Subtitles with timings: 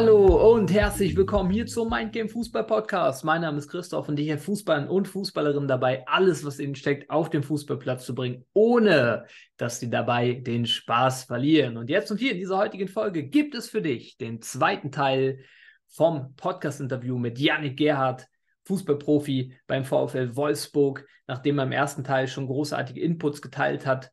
[0.00, 3.22] Hallo und herzlich willkommen hier zum Mindgame Fußball Podcast.
[3.22, 7.10] Mein Name ist Christoph und ich helfe Fußballern und Fußballerinnen dabei, alles, was ihnen steckt,
[7.10, 9.26] auf den Fußballplatz zu bringen, ohne
[9.58, 11.76] dass sie dabei den Spaß verlieren.
[11.76, 15.40] Und jetzt und hier in dieser heutigen Folge gibt es für dich den zweiten Teil
[15.86, 18.26] vom Podcast-Interview mit Yannick Gerhardt,
[18.64, 21.06] Fußballprofi beim VfL Wolfsburg.
[21.26, 24.10] Nachdem er im ersten Teil schon großartige Inputs geteilt hat,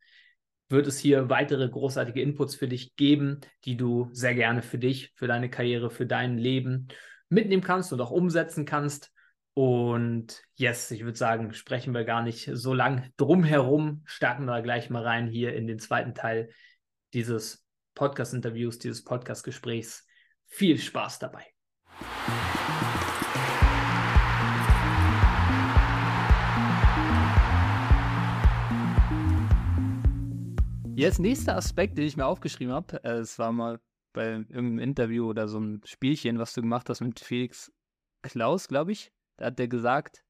[0.69, 5.13] wird es hier weitere großartige Inputs für dich geben, die du sehr gerne für dich,
[5.15, 6.87] für deine Karriere, für dein Leben
[7.29, 9.11] mitnehmen kannst und auch umsetzen kannst.
[9.53, 14.61] Und yes, ich würde sagen, sprechen wir gar nicht so lang drum herum, starten wir
[14.61, 16.49] gleich mal rein hier in den zweiten Teil
[17.13, 17.65] dieses
[17.95, 20.05] Podcast-Interviews, dieses Podcast-Gesprächs.
[20.45, 21.45] Viel Spaß dabei.
[30.97, 33.79] Jetzt nächster Aspekt, den ich mir aufgeschrieben habe, äh, es war mal
[34.13, 37.71] bei irgendeinem Interview oder so ein Spielchen, was du gemacht hast mit Felix
[38.23, 39.11] Klaus, glaube ich.
[39.37, 40.25] Da hat der gesagt,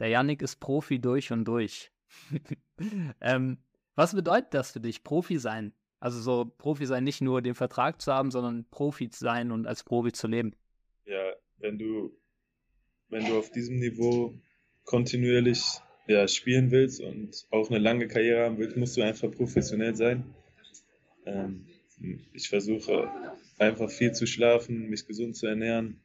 [0.00, 1.92] der Yannick ist Profi durch und durch.
[3.20, 3.58] ähm,
[3.94, 5.74] was bedeutet das für dich, Profi sein?
[6.00, 9.68] Also so Profi sein, nicht nur den Vertrag zu haben, sondern Profi zu sein und
[9.68, 10.56] als Profi zu leben.
[11.04, 12.18] Ja, wenn du,
[13.10, 14.36] wenn du auf diesem Niveau
[14.82, 19.94] kontinuierlich ja, spielen willst und auch eine lange Karriere haben willst, musst du einfach professionell
[19.94, 20.24] sein.
[21.24, 21.66] Ähm,
[22.32, 23.08] ich versuche
[23.58, 26.00] einfach viel zu schlafen, mich gesund zu ernähren,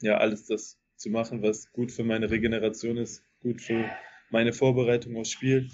[0.00, 3.84] ja, alles das zu machen, was gut für meine Regeneration ist, gut für
[4.30, 5.68] meine Vorbereitung aufs Spiel.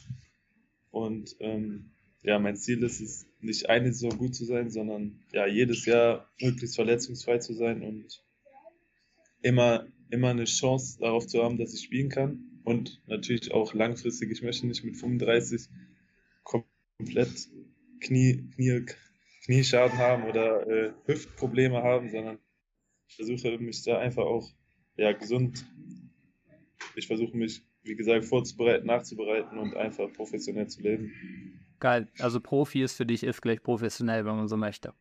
[0.91, 1.91] Und ähm,
[2.23, 6.29] ja, mein Ziel ist es, nicht eine so gut zu sein, sondern ja, jedes Jahr
[6.41, 8.25] möglichst verletzungsfrei zu sein und
[9.43, 14.31] immer, immer eine Chance darauf zu haben, dass ich spielen kann und natürlich auch langfristig.
[14.31, 15.69] Ich möchte nicht mit 35
[16.43, 17.49] komplett
[18.01, 18.87] Knie, Knie,
[19.45, 22.39] Knieschaden haben oder äh, Hüftprobleme haben, sondern
[23.09, 24.53] ich versuche mich da einfach auch
[24.97, 25.65] ja, gesund.
[26.97, 31.13] Ich versuche mich, wie gesagt, vorzubereiten, nachzubereiten und einfach professionell zu leben.
[31.81, 32.09] Geil.
[32.19, 34.93] Also Profi ist für dich ist gleich professionell, wenn man so möchte.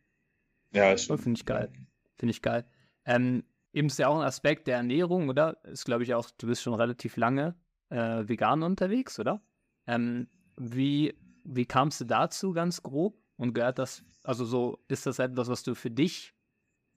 [0.73, 1.17] Ja, schon.
[1.17, 1.71] Finde ich geil.
[2.17, 2.65] Finde ich geil.
[3.05, 3.43] Ähm,
[3.77, 5.57] eben ist ja auch ein Aspekt der Ernährung, oder?
[5.63, 7.55] Ist, glaube ich, auch, du bist schon relativ lange
[7.89, 9.41] äh, vegan unterwegs, oder?
[9.85, 10.27] Ähm,
[10.57, 11.13] wie
[11.47, 13.17] wie kamst du dazu ganz grob?
[13.37, 16.33] Und gehört das, also so, ist das etwas, was du für dich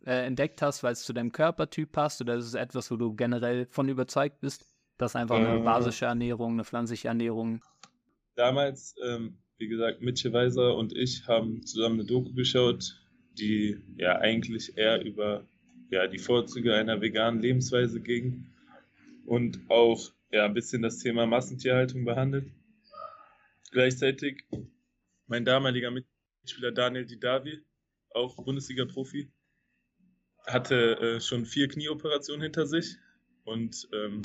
[0.04, 3.14] äh, entdeckt hast, weil es zu deinem Körpertyp passt, oder ist es etwas, wo du
[3.14, 4.66] generell von überzeugt bist,
[4.97, 7.62] dass einfach eine äh, basische Ernährung, eine pflanzliche Ernährung.
[8.34, 12.98] Damals, ähm, wie gesagt, Mitche Weiser und ich haben zusammen eine Doku geschaut,
[13.38, 15.44] die ja eigentlich eher über
[15.90, 18.46] ja, die Vorzüge einer veganen Lebensweise ging
[19.26, 22.50] und auch ja, ein bisschen das Thema Massentierhaltung behandelt.
[23.72, 24.44] Gleichzeitig
[25.26, 27.62] mein damaliger Mitspieler Daniel Didavi,
[28.10, 29.30] auch Bundesliga-Profi,
[30.46, 32.96] hatte äh, schon vier Knieoperationen hinter sich
[33.44, 34.22] und ähm,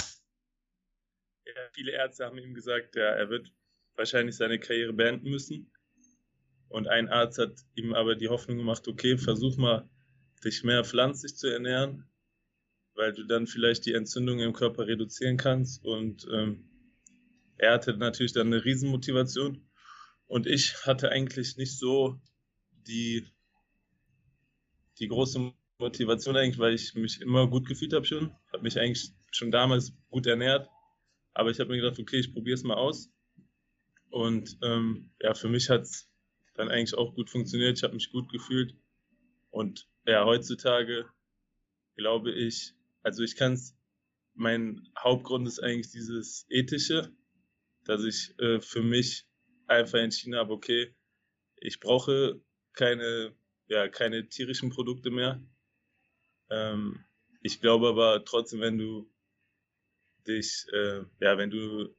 [1.45, 3.51] ja, viele Ärzte haben ihm gesagt, ja, er wird
[3.95, 5.71] wahrscheinlich seine Karriere beenden müssen.
[6.69, 9.87] Und ein Arzt hat ihm aber die Hoffnung gemacht, okay, versuch mal,
[10.43, 12.05] dich mehr pflanzlich zu ernähren
[12.95, 15.83] weil du dann vielleicht die Entzündung im Körper reduzieren kannst.
[15.83, 16.65] Und ähm,
[17.57, 19.61] er hatte natürlich dann eine Riesenmotivation.
[20.27, 22.19] Und ich hatte eigentlich nicht so
[22.87, 23.27] die,
[24.99, 28.33] die große Motivation eigentlich, weil ich mich immer gut gefühlt habe schon.
[28.51, 30.69] Habe mich eigentlich schon damals gut ernährt.
[31.33, 33.11] Aber ich habe mir gedacht, okay, ich probiere es mal aus.
[34.09, 36.09] Und ähm, ja, für mich hat es
[36.53, 37.77] dann eigentlich auch gut funktioniert.
[37.77, 38.73] Ich habe mich gut gefühlt.
[39.55, 41.09] Und ja, heutzutage
[41.95, 42.73] glaube ich,
[43.03, 43.73] also ich kann es,
[44.33, 47.15] mein Hauptgrund ist eigentlich dieses ethische,
[47.85, 49.25] dass ich äh, für mich
[49.67, 50.93] einfach entschieden habe, okay,
[51.55, 52.41] ich brauche
[52.73, 53.33] keine,
[53.67, 55.41] ja, keine tierischen Produkte mehr.
[56.49, 57.05] Ähm,
[57.41, 59.09] ich glaube aber trotzdem, wenn du
[60.27, 61.95] dich, äh, ja, wenn du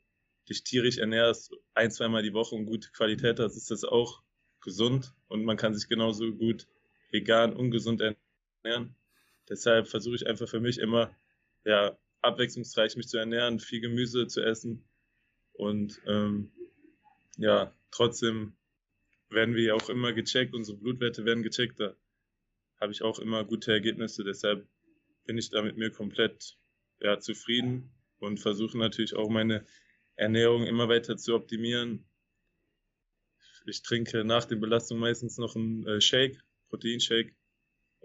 [0.46, 4.22] dich tierisch ernährst, ein, zweimal die Woche und gute Qualität hast, ist das auch
[4.60, 6.68] gesund und man kann sich genauso gut
[7.10, 8.94] vegan, ungesund ernähren.
[9.48, 11.14] Deshalb versuche ich einfach für mich immer,
[11.64, 14.84] ja, abwechslungsreich mich zu ernähren, viel Gemüse zu essen
[15.52, 16.50] und ähm,
[17.36, 18.56] ja, trotzdem
[19.30, 21.94] werden wir auch immer gecheckt, unsere Blutwerte werden gecheckt, da
[22.80, 24.66] habe ich auch immer gute Ergebnisse, deshalb
[25.24, 26.56] bin ich da mit mir komplett
[27.00, 29.64] ja, zufrieden und versuche natürlich auch meine
[30.16, 32.04] Ernährung immer weiter zu optimieren.
[33.66, 37.34] Ich trinke nach den Belastungen meistens noch einen äh, Shake, Proteinshake,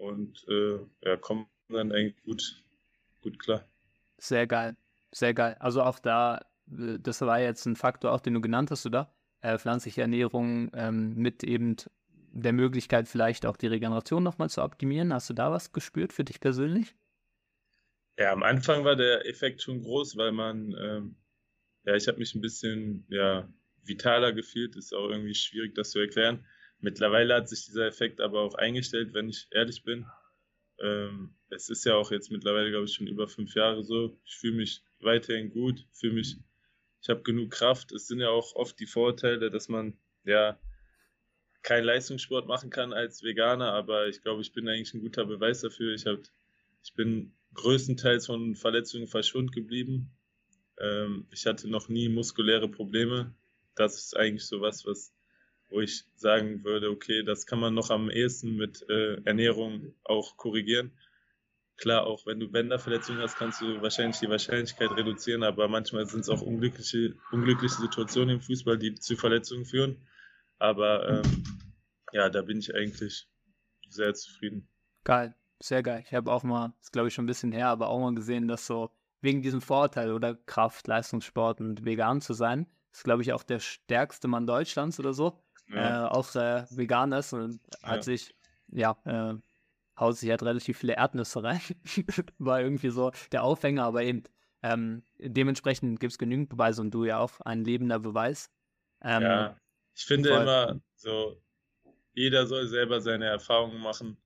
[0.02, 2.64] und äh, ja, kommen dann eigentlich gut,
[3.20, 3.64] gut klar.
[4.18, 4.76] Sehr geil,
[5.12, 5.56] sehr geil.
[5.60, 9.14] Also auch da, äh, das war jetzt ein Faktor, auch den du genannt hast, oder?
[9.40, 11.76] Äh, pflanzliche Ernährung ähm, mit eben
[12.32, 15.12] der Möglichkeit, vielleicht auch die Regeneration nochmal zu optimieren.
[15.12, 16.94] Hast du da was gespürt für dich persönlich?
[18.18, 21.16] Ja, am Anfang war der Effekt schon groß, weil man, ähm,
[21.84, 23.48] ja, ich habe mich ein bisschen ja,
[23.84, 24.76] vitaler gefühlt.
[24.76, 26.44] Ist auch irgendwie schwierig, das zu erklären.
[26.82, 30.04] Mittlerweile hat sich dieser Effekt aber auch eingestellt, wenn ich ehrlich bin.
[30.80, 34.18] Ähm, es ist ja auch jetzt mittlerweile, glaube ich, schon über fünf Jahre so.
[34.24, 36.38] Ich fühle mich weiterhin gut, fühle mich,
[37.00, 37.92] ich habe genug Kraft.
[37.92, 40.58] Es sind ja auch oft die Vorteile, dass man ja
[41.62, 45.60] keinen Leistungssport machen kann als Veganer, aber ich glaube, ich bin eigentlich ein guter Beweis
[45.60, 45.94] dafür.
[45.94, 46.18] Ich, hab,
[46.82, 50.10] ich bin größtenteils von Verletzungen verschwunden geblieben.
[50.80, 53.32] Ähm, ich hatte noch nie muskuläre Probleme.
[53.76, 55.11] Das ist eigentlich so was, was
[55.72, 60.36] wo ich sagen würde, okay, das kann man noch am ehesten mit äh, Ernährung auch
[60.36, 60.92] korrigieren.
[61.76, 66.20] Klar, auch wenn du Bänderverletzungen hast, kannst du wahrscheinlich die Wahrscheinlichkeit reduzieren, aber manchmal sind
[66.20, 70.06] es auch unglückliche, unglückliche Situationen im Fußball, die zu Verletzungen führen.
[70.58, 71.44] Aber ähm,
[72.12, 73.26] ja, da bin ich eigentlich
[73.88, 74.68] sehr zufrieden.
[75.04, 76.04] Geil, sehr geil.
[76.06, 78.46] Ich habe auch mal, das glaube ich schon ein bisschen her, aber auch mal gesehen,
[78.46, 78.90] dass so
[79.22, 83.60] wegen diesem Vorteil oder Kraft, Leistungssport und vegan zu sein, ist glaube ich auch der
[83.60, 86.06] stärkste Mann Deutschlands oder so, ja.
[86.06, 88.02] äh, auch äh, vegan ist und hat ja.
[88.02, 88.34] sich,
[88.68, 89.34] ja, äh,
[89.98, 91.60] haut sich halt relativ viele Erdnüsse rein.
[92.38, 94.24] War irgendwie so der Aufhänger, aber eben
[94.62, 98.50] ähm, dementsprechend gibt es genügend Beweise und du ja auch ein lebender Beweis.
[99.02, 99.56] Ähm, ja,
[99.94, 100.42] ich finde voll.
[100.42, 101.42] immer so,
[102.14, 104.16] jeder soll selber seine Erfahrungen machen.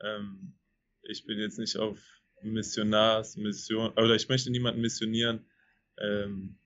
[0.00, 0.54] Ähm,
[1.02, 1.98] ich bin jetzt nicht auf
[2.42, 5.44] Missionars, Mission, oder ich möchte niemanden missionieren.
[5.98, 6.58] Ähm,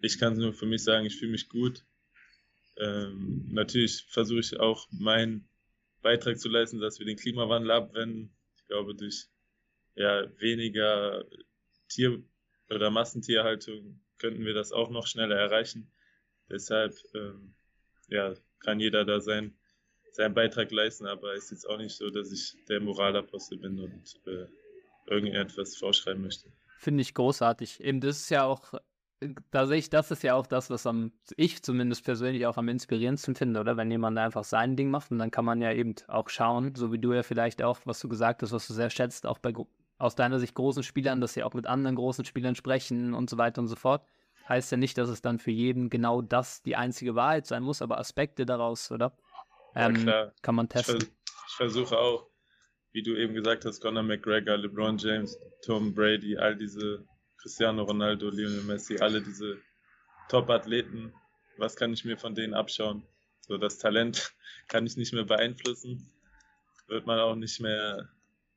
[0.00, 1.84] ich kann nur für mich sagen, ich fühle mich gut.
[2.78, 5.48] Ähm, natürlich versuche ich auch meinen
[6.02, 8.36] Beitrag zu leisten, dass wir den Klimawandel abwenden.
[8.56, 9.26] Ich glaube, durch
[9.94, 11.24] ja, weniger
[11.88, 12.22] Tier-
[12.70, 15.90] oder Massentierhaltung könnten wir das auch noch schneller erreichen.
[16.50, 17.54] Deshalb ähm,
[18.08, 19.56] ja, kann jeder da sein,
[20.12, 23.78] seinen Beitrag leisten, aber es ist jetzt auch nicht so, dass ich der Moralapostel bin
[23.78, 24.46] und äh,
[25.06, 26.52] irgendetwas vorschreiben möchte.
[26.78, 27.80] Finde ich großartig.
[27.80, 28.74] Eben, das ist ja auch,
[29.50, 32.68] da sehe ich, das ist ja auch das, was am, ich zumindest persönlich auch am
[32.68, 33.76] inspirierendsten finde, oder?
[33.76, 36.92] Wenn jemand einfach sein Ding macht und dann kann man ja eben auch schauen, so
[36.92, 39.52] wie du ja vielleicht auch, was du gesagt hast, was du sehr schätzt, auch bei
[39.98, 43.38] aus deiner Sicht großen Spielern, dass sie auch mit anderen großen Spielern sprechen und so
[43.38, 44.02] weiter und so fort
[44.48, 47.82] heißt ja nicht, dass es dann für jeden genau das die einzige Wahrheit sein muss,
[47.82, 49.16] aber Aspekte daraus, oder?
[49.74, 50.98] Ähm, ja, kann man testen.
[50.98, 51.08] Ich,
[51.48, 52.28] ich, versuche auch,
[52.92, 57.04] wie du eben gesagt hast, Conor McGregor, LeBron James, Tom Brady, all diese
[57.46, 59.58] Cristiano Ronaldo, Lionel Messi, alle diese
[60.28, 61.14] Top-Athleten,
[61.58, 63.04] was kann ich mir von denen abschauen?
[63.42, 64.34] So, das Talent
[64.66, 66.10] kann ich nicht mehr beeinflussen,
[66.88, 68.08] wird man auch nicht mehr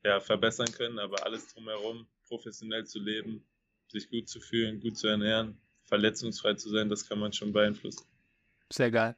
[0.02, 3.44] ja, verbessern können, aber alles drumherum, professionell zu leben,
[3.86, 8.04] sich gut zu fühlen, gut zu ernähren, verletzungsfrei zu sein, das kann man schon beeinflussen.
[8.72, 9.14] Sehr geil.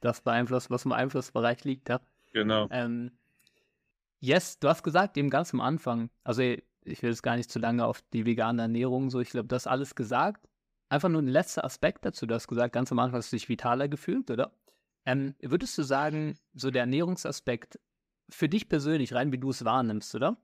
[0.00, 2.00] Das beeinflusst, was im Einflussbereich liegt, ja.
[2.32, 2.66] Genau.
[2.72, 3.12] Ähm,
[4.18, 6.42] yes, du hast gesagt, eben ganz am Anfang, also
[6.88, 9.66] ich will jetzt gar nicht zu lange auf die vegane Ernährung, so ich glaube, das
[9.66, 10.48] alles gesagt.
[10.88, 13.48] Einfach nur ein letzter Aspekt dazu, du hast gesagt, ganz am Anfang hast du dich
[13.48, 14.52] vitaler gefühlt, oder?
[15.04, 17.78] Ähm, würdest du sagen, so der Ernährungsaspekt
[18.30, 20.36] für dich persönlich, rein wie du es wahrnimmst, oder?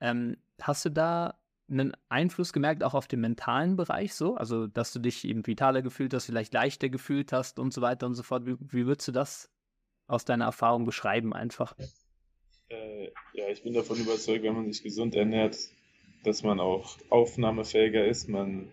[0.00, 1.38] Ähm, hast du da
[1.68, 4.36] einen Einfluss gemerkt, auch auf den mentalen Bereich so?
[4.36, 8.06] Also, dass du dich eben vitaler gefühlt hast, vielleicht leichter gefühlt hast und so weiter
[8.06, 8.46] und so fort.
[8.46, 9.50] Wie, wie würdest du das
[10.06, 11.74] aus deiner Erfahrung beschreiben einfach?
[12.68, 15.56] Äh, ja, ich bin davon überzeugt, wenn man sich gesund ernährt,
[16.24, 18.28] dass man auch aufnahmefähiger ist.
[18.28, 18.68] Man,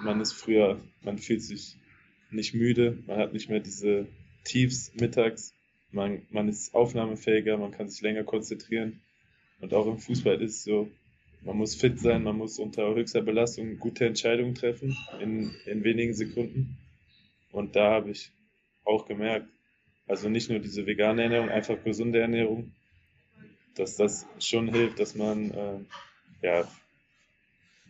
[0.00, 1.76] man ist früher, man fühlt sich
[2.30, 4.06] nicht müde, man hat nicht mehr diese
[4.44, 5.54] Tiefs mittags,
[5.92, 9.00] man, man ist aufnahmefähiger, man kann sich länger konzentrieren.
[9.60, 10.90] Und auch im Fußball ist es so,
[11.42, 16.14] man muss fit sein, man muss unter höchster Belastung gute Entscheidungen treffen in, in wenigen
[16.14, 16.76] Sekunden.
[17.52, 18.32] Und da habe ich
[18.84, 19.48] auch gemerkt,
[20.06, 22.72] also nicht nur diese vegane Ernährung, einfach gesunde Ernährung,
[23.74, 25.78] dass das schon hilft, dass man äh,
[26.44, 26.68] ja,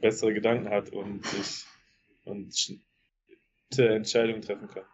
[0.00, 1.64] bessere Gedanken hat und sich
[2.25, 2.54] und
[3.68, 4.84] gute Entscheidungen treffen kann.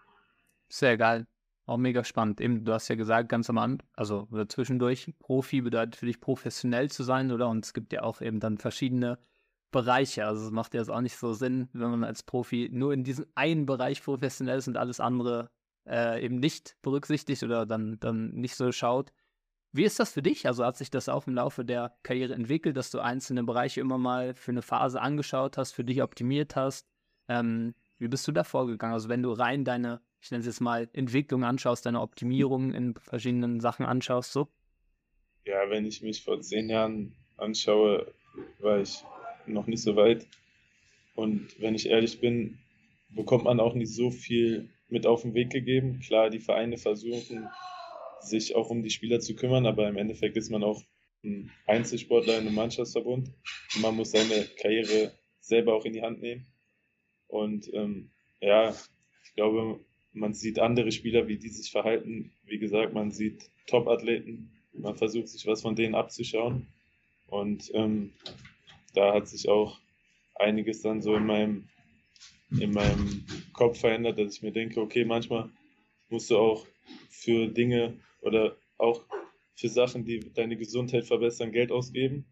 [0.69, 1.27] Sehr geil.
[1.67, 2.41] Auch mega spannend.
[2.41, 6.91] Eben, du hast ja gesagt, ganz am Anfang, also zwischendurch, Profi bedeutet für dich professionell
[6.91, 7.49] zu sein, oder?
[7.49, 9.19] Und es gibt ja auch eben dann verschiedene
[9.71, 10.27] Bereiche.
[10.27, 13.27] Also es macht ja auch nicht so Sinn, wenn man als Profi nur in diesem
[13.35, 15.51] einen Bereich professionell ist und alles andere
[15.87, 19.13] äh, eben nicht berücksichtigt oder dann, dann nicht so schaut.
[19.73, 20.47] Wie ist das für dich?
[20.47, 23.99] Also hat sich das auch im Laufe der Karriere entwickelt, dass du einzelne Bereiche immer
[23.99, 26.89] mal für eine Phase angeschaut hast, für dich optimiert hast?
[27.29, 28.95] Ähm, wie bist du da vorgegangen?
[28.95, 32.95] Also wenn du rein deine ich nenne es jetzt mal, Entwicklung anschaust, deine Optimierung in
[32.95, 34.49] verschiedenen Sachen anschaust, so?
[35.47, 38.13] Ja, wenn ich mich vor zehn Jahren anschaue,
[38.61, 39.03] war ich
[39.47, 40.27] noch nicht so weit.
[41.15, 42.59] Und wenn ich ehrlich bin,
[43.11, 46.01] bekommt man auch nicht so viel mit auf den Weg gegeben.
[46.01, 47.49] Klar, die Vereine versuchen
[48.23, 50.83] sich auch um die Spieler zu kümmern, aber im Endeffekt ist man auch
[51.25, 53.31] ein Einzelsportler in einem Mannschaftsverbund.
[53.75, 56.47] Und man muss seine Karriere selber auch in die Hand nehmen.
[57.29, 58.11] Und ähm,
[58.41, 58.75] ja,
[59.25, 59.81] ich glaube,
[60.13, 62.33] man sieht andere Spieler, wie die sich verhalten.
[62.45, 64.51] Wie gesagt, man sieht Top-Athleten.
[64.73, 66.67] Man versucht sich was von denen abzuschauen.
[67.29, 68.13] Und ähm,
[68.95, 69.79] da hat sich auch
[70.35, 71.69] einiges dann so in meinem,
[72.59, 75.51] in meinem Kopf verändert, dass ich mir denke, okay, manchmal
[76.09, 76.67] musst du auch
[77.09, 79.05] für Dinge oder auch
[79.55, 82.25] für Sachen, die deine Gesundheit verbessern, Geld ausgeben.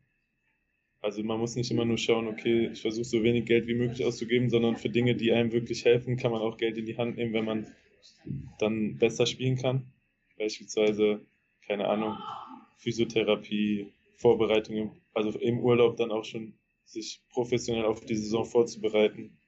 [1.01, 4.05] Also man muss nicht immer nur schauen, okay, ich versuche so wenig Geld wie möglich
[4.05, 7.17] auszugeben, sondern für Dinge, die einem wirklich helfen, kann man auch Geld in die Hand
[7.17, 7.75] nehmen, wenn man
[8.59, 9.93] dann besser spielen kann.
[10.37, 11.21] Beispielsweise,
[11.67, 12.17] keine Ahnung,
[12.79, 16.55] Physiotherapie, Vorbereitung, also im Urlaub dann auch schon
[16.85, 19.39] sich professionell auf die Saison vorzubereiten,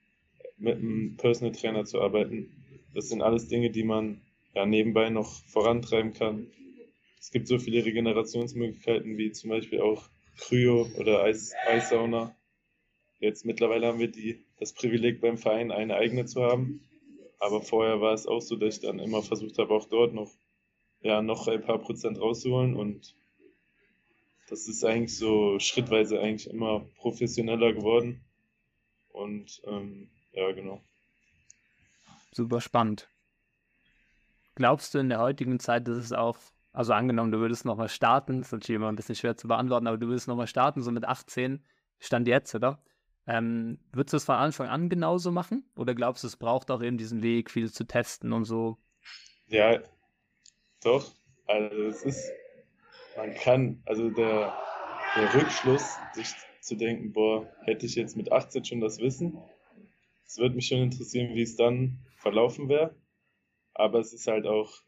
[0.58, 2.84] mit einem Personal Trainer zu arbeiten.
[2.94, 4.20] Das sind alles Dinge, die man
[4.54, 6.46] ja, nebenbei noch vorantreiben kann.
[7.18, 12.34] Es gibt so viele Regenerationsmöglichkeiten, wie zum Beispiel auch Kryo oder Eis, Eissauna.
[13.18, 16.80] Jetzt mittlerweile haben wir die, das Privileg beim Verein eine eigene zu haben.
[17.38, 20.30] Aber vorher war es auch so, dass ich dann immer versucht habe, auch dort noch,
[21.02, 23.14] ja, noch ein paar Prozent rauszuholen und
[24.48, 28.24] das ist eigentlich so schrittweise eigentlich immer professioneller geworden.
[29.12, 30.82] Und ähm, ja, genau.
[32.32, 33.08] Super spannend.
[34.54, 36.38] Glaubst du in der heutigen Zeit, dass es auch,
[36.72, 39.98] also angenommen, du würdest nochmal starten, ist natürlich immer ein bisschen schwer zu beantworten, aber
[39.98, 41.64] du würdest nochmal starten, so mit 18,
[41.98, 42.82] Stand jetzt, oder?
[43.26, 45.64] Ähm, würdest du es von Anfang an genauso machen?
[45.76, 48.78] Oder glaubst du, es braucht auch eben diesen Weg, viel zu testen und so?
[49.46, 49.80] Ja,
[50.82, 51.14] doch.
[51.46, 52.32] Also es ist,
[53.16, 54.54] man kann, also der,
[55.16, 56.28] der Rückschluss, sich
[56.60, 59.38] zu denken, boah, hätte ich jetzt mit 18 schon das Wissen,
[60.30, 62.94] es würde mich schon interessieren, wie es dann verlaufen wäre.
[63.80, 64.82] Aber es ist halt auch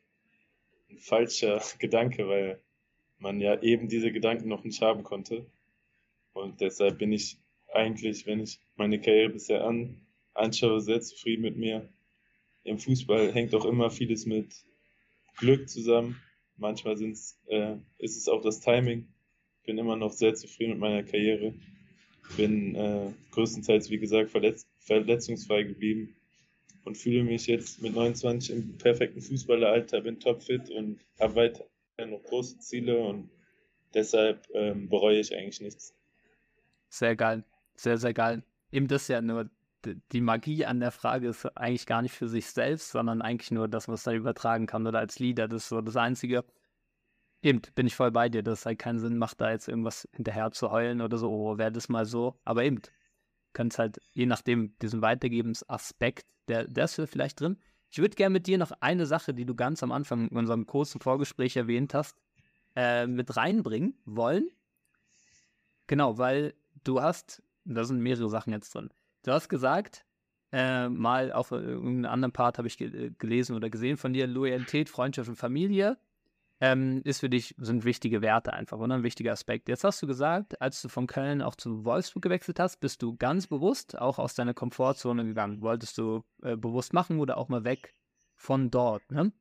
[0.91, 2.61] ein falscher Gedanke, weil
[3.19, 5.47] man ja eben diese Gedanken noch nicht haben konnte.
[6.35, 7.39] Und deshalb bin ich
[7.73, 11.89] eigentlich, wenn ich meine Karriere bisher an, anschaue, sehr zufrieden mit mir.
[12.65, 14.55] Im Fußball hängt auch immer vieles mit
[15.39, 16.21] Glück zusammen.
[16.59, 19.09] Manchmal sind's, äh, ist es auch das Timing.
[19.65, 21.55] Bin immer noch sehr zufrieden mit meiner Karriere.
[22.37, 26.15] Bin äh, größtenteils, wie gesagt, verletz verletzungsfrei geblieben
[26.85, 31.65] und fühle mich jetzt mit 29 im perfekten Fußballeralter, bin topfit und habe weiter
[32.05, 33.31] noch große Ziele und
[33.95, 35.95] deshalb ähm, bereue ich eigentlich nichts.
[36.89, 37.45] Sehr geil,
[37.77, 38.43] sehr, sehr geil.
[38.73, 39.51] Eben das ja nur
[40.13, 43.69] die Magie an der Frage ist eigentlich gar nicht für sich selbst, sondern eigentlich nur,
[43.69, 45.49] dass man es dann übertragen kann oder als Leader.
[45.49, 46.45] Das ist so das Einzige.
[47.43, 50.53] Eben, bin ich voll bei dir, dass halt keinen Sinn macht, da jetzt irgendwas hinterher
[50.53, 52.39] zu heulen oder so, oh, wäre das mal so.
[52.45, 52.81] Aber eben,
[53.53, 57.59] kannst halt, je nachdem, diesen Weitergebensaspekt, der, der ist vielleicht drin.
[57.91, 60.67] Ich würde gerne mit dir noch eine Sache, die du ganz am Anfang in unserem
[60.67, 62.17] kurzen Vorgespräch erwähnt hast,
[62.75, 64.49] äh, mit reinbringen wollen.
[65.87, 66.55] Genau, weil
[66.85, 68.91] du hast, da sind mehrere Sachen jetzt drin.
[69.25, 70.07] Du hast gesagt,
[70.53, 74.89] äh, mal auf irgendeinem anderen Part habe ich ge gelesen oder gesehen von dir, Loyalität,
[74.89, 75.99] Freundschaft und Familie
[76.63, 79.69] ähm, ist für dich, sind wichtige Werte einfach oder ein wichtiger Aspekt.
[79.69, 83.17] Jetzt hast du gesagt, als du von Köln auch zu Wolfsburg gewechselt hast, bist du
[83.17, 85.61] ganz bewusst auch aus deiner Komfortzone gegangen.
[85.61, 87.97] Wolltest du äh, bewusst machen oder auch mal weg
[88.37, 89.11] von dort.
[89.11, 89.33] Ne?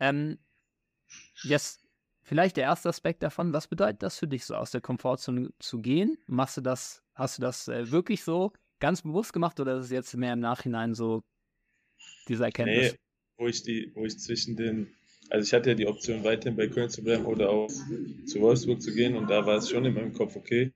[0.00, 0.38] Ähm,
[1.44, 1.86] jetzt
[2.20, 5.80] vielleicht der erste Aspekt davon, was bedeutet das für dich, so aus der Komfortzone zu
[5.80, 6.18] gehen?
[6.26, 9.90] Machst du das, hast du das äh, wirklich so ganz bewusst gemacht oder ist es
[9.92, 11.22] jetzt mehr im Nachhinein so
[12.26, 12.94] diese Erkenntnis?
[12.94, 12.98] Nee,
[13.36, 14.92] wo ich die, wo ich zwischen den,
[15.30, 18.82] also ich hatte ja die Option weiterhin bei Köln zu bleiben oder auch zu Wolfsburg
[18.82, 20.72] zu gehen und da war es schon in meinem Kopf, okay,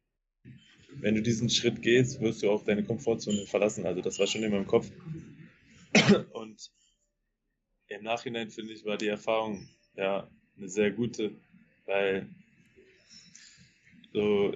[1.00, 3.87] wenn du diesen Schritt gehst, wirst du auch deine Komfortzone verlassen.
[3.87, 4.90] Also das war schon in meinem Kopf.
[6.32, 6.70] Und
[7.88, 11.32] im Nachhinein finde ich, war die Erfahrung ja eine sehr gute,
[11.87, 12.28] weil
[14.12, 14.54] so,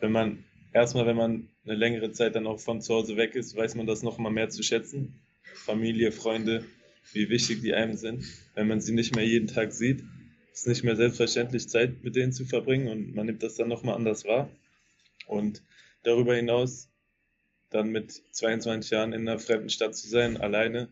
[0.00, 3.56] wenn man erstmal, wenn man eine längere Zeit dann auch von zu Hause weg ist,
[3.56, 5.20] weiß man das noch mal mehr zu schätzen.
[5.42, 6.64] Familie, Freunde,
[7.12, 8.24] wie wichtig die einem sind.
[8.54, 10.02] Wenn man sie nicht mehr jeden Tag sieht,
[10.52, 13.82] ist nicht mehr selbstverständlich, Zeit mit denen zu verbringen und man nimmt das dann noch
[13.82, 14.50] mal anders wahr.
[15.26, 15.62] Und
[16.02, 16.90] darüber hinaus
[17.70, 20.88] dann mit 22 Jahren in einer fremden Stadt zu sein, alleine.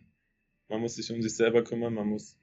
[0.69, 2.37] Man muss sich um sich selber kümmern, man muss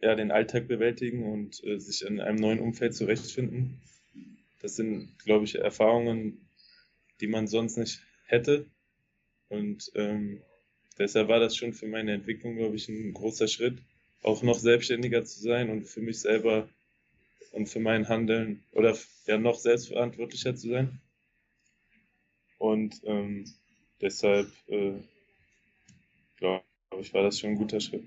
[0.00, 3.80] ja den Alltag bewältigen und äh, sich in einem neuen Umfeld zurechtfinden.
[4.60, 6.48] Das sind, glaube ich, Erfahrungen,
[7.20, 8.66] die man sonst nicht hätte.
[9.48, 10.42] Und ähm,
[10.98, 13.78] deshalb war das schon für meine Entwicklung, glaube ich, ein großer Schritt,
[14.22, 16.68] auch noch selbstständiger zu sein und für mich selber
[17.52, 18.96] und für mein Handeln oder
[19.26, 21.00] ja noch selbstverantwortlicher zu sein.
[22.58, 23.44] Und ähm,
[24.00, 24.92] deshalb, äh,
[26.36, 26.62] glaube
[27.00, 28.04] ich, war das schon ein guter Schritt.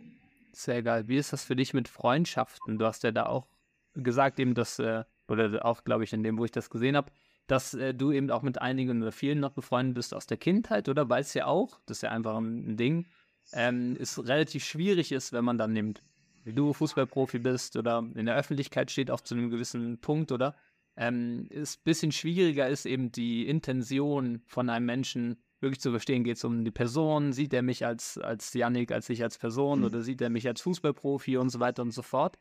[0.54, 1.08] Sehr geil.
[1.08, 2.80] Wie ist das für dich mit Freundschaften?
[2.80, 3.48] Du hast ja da auch
[3.94, 7.12] gesagt, eben, dass, äh, oder auch, glaube ich, in dem, wo ich das gesehen habe,
[7.47, 10.89] dass äh, du eben auch mit einigen oder vielen noch befreundet bist aus der Kindheit,
[10.89, 11.09] oder?
[11.09, 13.05] Weil es ja auch, das ist ja einfach ein, Ding,
[13.53, 16.01] ähm, es relativ schwierig ist, wenn man dann nimmt,
[16.43, 20.55] wie du Fußballprofi bist oder in der Öffentlichkeit steht, auch zu einem gewissen Punkt, oder?
[20.97, 26.23] Ähm, ist ein bisschen schwieriger ist eben die Intention von einem Menschen wirklich zu verstehen.
[26.23, 27.33] Geht es um die Person?
[27.33, 29.85] Sieht er mich als, als Yannick, als ich als Person mhm.
[29.85, 32.37] oder sieht er mich als Fußballprofi und so weiter und so fort?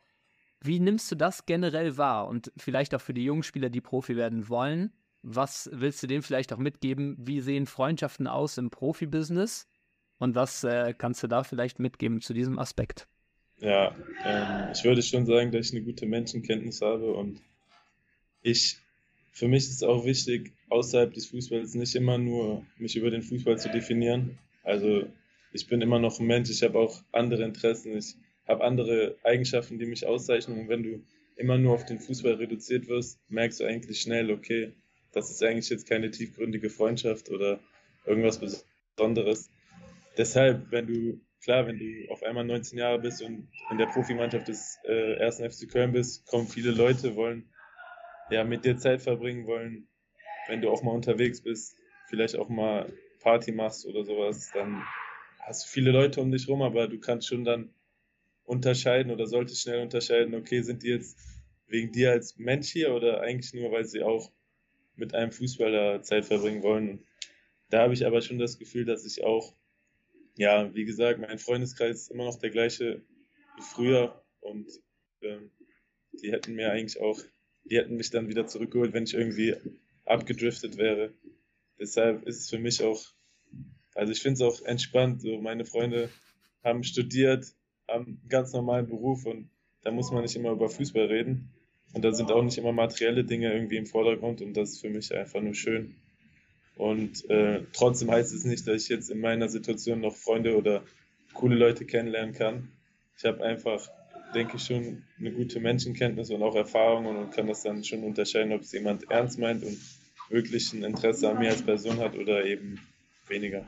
[0.61, 2.27] Wie nimmst du das generell wahr?
[2.27, 4.91] Und vielleicht auch für die jungen Spieler, die Profi werden wollen,
[5.27, 7.15] was willst du denen vielleicht auch mitgeben?
[7.19, 9.67] Wie sehen Freundschaften aus im Profibusiness?
[10.19, 13.07] Und was äh, kannst du da vielleicht mitgeben zu diesem Aspekt?
[13.57, 17.41] Ja, ähm, ich würde schon sagen, dass ich eine gute Menschenkenntnis habe und
[18.43, 18.77] ich,
[19.31, 23.23] für mich ist es auch wichtig, außerhalb des Fußballs nicht immer nur mich über den
[23.23, 24.37] Fußball zu definieren.
[24.63, 25.07] Also
[25.51, 28.15] ich bin immer noch ein Mensch, ich habe auch andere Interessen, ich
[28.47, 30.59] habe andere Eigenschaften, die mich auszeichnen.
[30.59, 31.03] Und wenn du
[31.35, 34.73] immer nur auf den Fußball reduziert wirst, merkst du eigentlich schnell, okay,
[35.11, 37.59] das ist eigentlich jetzt keine tiefgründige Freundschaft oder
[38.05, 38.39] irgendwas
[38.97, 39.49] Besonderes.
[40.17, 44.47] Deshalb, wenn du, klar, wenn du auf einmal 19 Jahre bist und in der Profimannschaft
[44.47, 47.49] des äh, ersten FC Köln bist, kommen viele Leute, wollen
[48.29, 49.87] ja mit dir Zeit verbringen, wollen,
[50.47, 51.75] wenn du auch mal unterwegs bist,
[52.07, 54.83] vielleicht auch mal Party machst oder sowas, dann
[55.39, 57.73] hast du viele Leute um dich rum, aber du kannst schon dann
[58.45, 61.17] unterscheiden oder solltest schnell unterscheiden, okay, sind die jetzt
[61.67, 64.31] wegen dir als Mensch hier oder eigentlich nur, weil sie auch
[64.95, 66.99] mit einem Fußballer Zeit verbringen wollen.
[67.69, 69.55] Da habe ich aber schon das Gefühl, dass ich auch,
[70.37, 73.01] ja, wie gesagt, mein Freundeskreis ist immer noch der gleiche
[73.57, 74.67] wie früher und
[75.21, 75.51] ähm,
[76.13, 77.19] die hätten mir eigentlich auch,
[77.63, 79.55] die hätten mich dann wieder zurückgeholt, wenn ich irgendwie
[80.05, 81.13] abgedriftet wäre.
[81.79, 83.03] Deshalb ist es für mich auch,
[83.95, 86.09] also ich finde es auch entspannt, so meine Freunde
[86.63, 87.47] haben studiert,
[87.87, 89.49] haben einen ganz normalen Beruf und
[89.83, 91.49] da muss man nicht immer über Fußball reden.
[91.93, 94.89] Und da sind auch nicht immer materielle Dinge irgendwie im Vordergrund und das ist für
[94.89, 95.95] mich einfach nur schön.
[96.75, 100.83] Und äh, trotzdem heißt es nicht, dass ich jetzt in meiner Situation noch Freunde oder
[101.33, 102.69] coole Leute kennenlernen kann.
[103.17, 103.89] Ich habe einfach,
[104.33, 108.51] denke ich, schon eine gute Menschenkenntnis und auch Erfahrungen und kann das dann schon unterscheiden,
[108.51, 109.77] ob es jemand ernst meint und
[110.29, 112.79] wirklich ein Interesse an mir als Person hat oder eben
[113.27, 113.65] weniger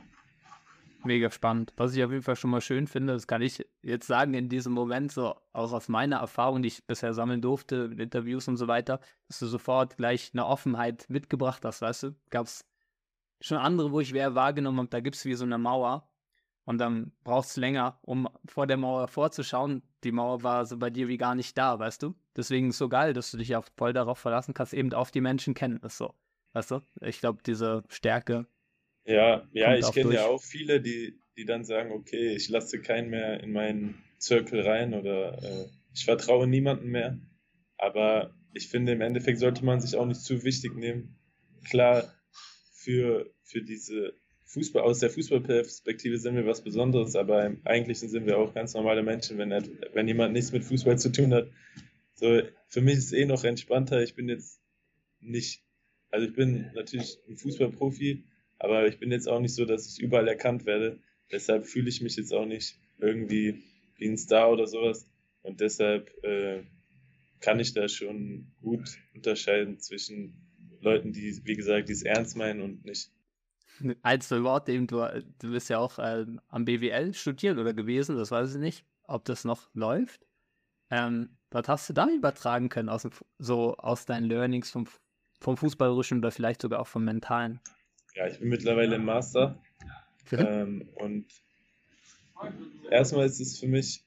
[1.08, 1.72] mega spannend.
[1.76, 4.48] Was ich auf jeden Fall schon mal schön finde, das kann ich jetzt sagen in
[4.48, 8.56] diesem Moment, so auch aus meiner Erfahrung, die ich bisher sammeln durfte, mit Interviews und
[8.56, 12.14] so weiter, dass du sofort gleich eine Offenheit mitgebracht hast, weißt du?
[12.30, 12.64] Gab es
[13.40, 16.08] schon andere, wo ich wer wahrgenommen habe, da gibt es wie so eine Mauer
[16.64, 19.82] und dann brauchst du länger, um vor der Mauer vorzuschauen.
[20.04, 22.14] Die Mauer war so bei dir wie gar nicht da, weißt du?
[22.36, 25.10] Deswegen ist es so geil, dass du dich auch voll darauf verlassen kannst, eben auf
[25.10, 26.14] die Menschenkenntnis so.
[26.52, 26.82] Weißt du?
[27.00, 28.46] Ich glaube, diese Stärke
[29.08, 33.10] ja, ja, ich kenne ja auch viele, die, die dann sagen, okay, ich lasse keinen
[33.10, 37.18] mehr in meinen Circle rein oder äh, ich vertraue niemandem mehr.
[37.78, 41.16] Aber ich finde, im Endeffekt sollte man sich auch nicht zu wichtig nehmen.
[41.68, 42.12] Klar,
[42.74, 48.26] für, für diese Fußball, aus der Fußballperspektive sind wir was Besonderes, aber im Eigentlichen sind
[48.26, 51.50] wir auch ganz normale Menschen, wenn, wenn jemand nichts mit Fußball zu tun hat.
[52.14, 54.02] So, für mich ist es eh noch entspannter.
[54.02, 54.60] Ich bin jetzt
[55.20, 55.62] nicht,
[56.10, 58.24] also ich bin natürlich ein Fußballprofi,
[58.58, 60.98] aber ich bin jetzt auch nicht so, dass ich überall erkannt werde.
[61.30, 63.62] Deshalb fühle ich mich jetzt auch nicht irgendwie
[63.96, 65.08] wie ein Star oder sowas.
[65.42, 66.62] Und deshalb äh,
[67.40, 70.34] kann ich da schon gut unterscheiden zwischen
[70.80, 73.10] Leuten, die, wie gesagt, die es ernst meinen und nicht.
[74.02, 75.06] Als Wort, eben du,
[75.40, 79.24] du bist ja auch äh, am BWL studiert oder gewesen, das weiß ich nicht, ob
[79.24, 80.26] das noch läuft.
[80.90, 84.86] Ähm, was hast du da übertragen können, aus, so aus deinen Learnings vom,
[85.40, 87.60] vom Fußballerischen oder vielleicht sogar auch vom Mentalen?
[88.18, 89.62] Ja, ich bin mittlerweile im Master.
[90.32, 91.26] Ähm, und
[92.90, 94.02] erstmal ist es für mich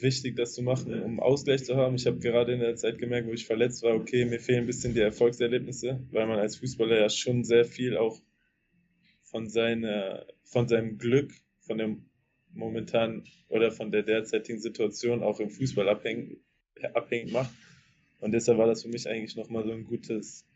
[0.00, 1.96] wichtig, das zu machen, um Ausgleich zu haben.
[1.96, 4.66] Ich habe gerade in der Zeit gemerkt, wo ich verletzt war, okay, mir fehlen ein
[4.66, 8.20] bisschen die Erfolgserlebnisse, weil man als Fußballer ja schon sehr viel auch
[9.24, 12.04] von, seiner, von seinem Glück, von dem
[12.54, 16.38] momentanen oder von der derzeitigen Situation auch im Fußball abhängig,
[16.94, 17.50] abhängig macht.
[18.20, 20.47] Und deshalb war das für mich eigentlich nochmal so ein gutes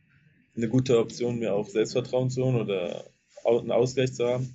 [0.56, 3.04] eine gute Option, mir auch Selbstvertrauen zu holen oder
[3.44, 4.54] einen Ausgleich zu haben.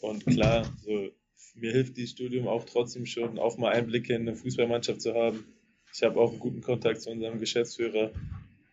[0.00, 1.10] Und klar, so,
[1.54, 5.44] mir hilft dieses Studium auch trotzdem schon, auch mal Einblicke in eine Fußballmannschaft zu haben.
[5.92, 8.10] Ich habe auch einen guten Kontakt zu unserem Geschäftsführer,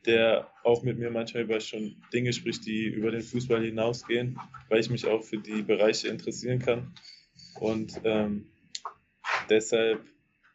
[0.05, 4.79] der auch mit mir manchmal über schon Dinge spricht, die über den Fußball hinausgehen, weil
[4.79, 6.93] ich mich auch für die Bereiche interessieren kann.
[7.59, 8.47] Und ähm,
[9.49, 10.01] deshalb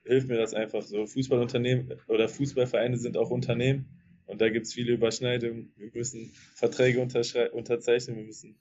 [0.05, 1.07] hilft mir das einfach so.
[1.07, 3.96] Fußballunternehmen oder Fußballvereine sind auch Unternehmen
[4.37, 5.73] und da gibt es viele Überschneidungen.
[5.79, 8.59] Wir müssen Verträge unterzeichnen, wir müssen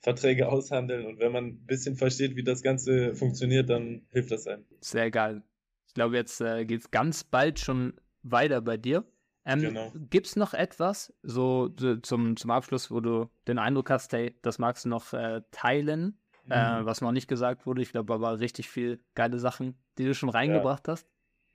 [0.00, 1.06] Verträge aushandeln.
[1.06, 4.66] Und wenn man ein bisschen versteht, wie das Ganze funktioniert, dann hilft das einem.
[4.82, 5.42] Sehr geil.
[5.88, 9.06] Ich glaube, jetzt äh, geht es ganz bald schon weiter bei dir.
[9.46, 9.90] Ähm, genau.
[10.10, 11.70] Gibt es noch etwas, so
[12.02, 16.18] zum, zum Abschluss, wo du den Eindruck hast, hey, das magst du noch äh, teilen,
[16.50, 16.82] äh, mhm.
[16.82, 17.80] äh, was noch nicht gesagt wurde?
[17.80, 20.92] Ich glaube aber richtig viel geile Sachen, die du schon reingebracht ja.
[20.92, 21.08] hast.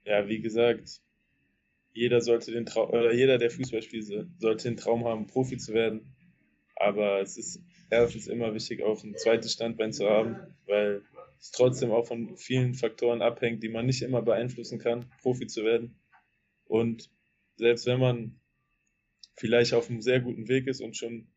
[0.04, 1.00] Ja, wie gesagt,
[1.94, 4.06] jeder sollte den Traum, oder jeder, der Fußball spielt,
[4.40, 6.16] sollte den Traum haben, Profi zu werden.
[6.76, 11.04] Aber es ist erstens immer wichtig, auch ein zweites Standbein zu haben, weil
[11.40, 15.64] es trotzdem auch von vielen Faktoren abhängt, die man nicht immer beeinflussen kann, Profi zu
[15.64, 16.00] werden.
[16.66, 17.12] Und
[17.58, 18.40] selbst wenn man
[19.36, 21.28] vielleicht auf einem sehr guten Weg ist und schon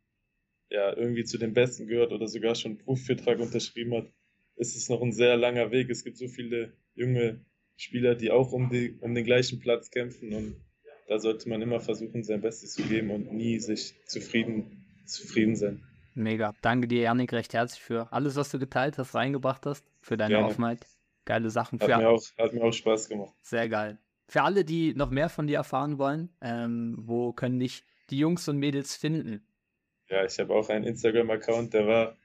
[0.70, 4.12] ja, irgendwie zu den Besten gehört oder sogar schon einen Profivertrag unterschrieben hat,
[4.56, 5.90] ist es noch ein sehr langer Weg.
[5.90, 7.44] Es gibt so viele junge
[7.76, 10.56] Spieler, die auch um, die, um den gleichen Platz kämpfen und
[11.06, 15.82] da sollte man immer versuchen, sein Bestes zu geben und nie sich zufrieden, zufrieden sein.
[16.14, 16.54] Mega.
[16.62, 20.34] Danke dir, Janik, recht herzlich für alles, was du geteilt hast, reingebracht hast, für deine
[20.34, 20.46] Gerne.
[20.46, 20.86] Offenheit.
[21.24, 21.80] Geile Sachen.
[21.80, 23.32] Hat, mir auch, hat mir auch Spaß gemacht.
[23.42, 23.98] Sehr geil.
[24.28, 28.48] Für alle, die noch mehr von dir erfahren wollen, ähm, wo können dich die Jungs
[28.48, 29.46] und Mädels finden?
[30.08, 32.16] Ja, ich habe auch einen Instagram-Account, der war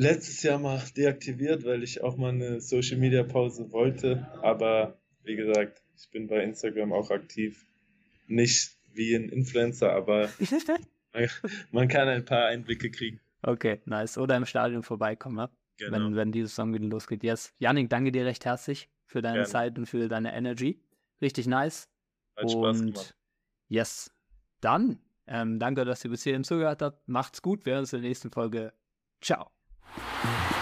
[0.00, 4.26] letztes Jahr mal deaktiviert, weil ich auch mal eine Social Media Pause wollte.
[4.42, 7.66] Aber wie gesagt, ich bin bei Instagram auch aktiv.
[8.26, 10.30] Nicht wie ein Influencer, aber
[11.72, 13.20] man, kann ein paar Einblicke kriegen.
[13.42, 14.18] Okay, nice.
[14.18, 15.50] Oder im Stadion vorbeikommen, ja?
[15.76, 15.92] genau.
[15.92, 17.22] wenn, wenn diese Saison wieder losgeht.
[17.22, 17.52] Yes.
[17.58, 19.48] Janik, danke dir recht herzlich für deine Gerne.
[19.48, 20.80] Zeit und für deine Energy.
[21.20, 21.88] Richtig nice.
[22.36, 23.14] Hat und Spaß gemacht.
[23.68, 24.10] Yes.
[24.60, 27.06] Dann, ähm, danke, dass ihr bis hierhin zugehört habt.
[27.08, 27.66] Macht's gut.
[27.66, 28.72] Wir sehen uns in der nächsten Folge.
[29.20, 29.50] Ciao.
[29.98, 30.59] Yeah.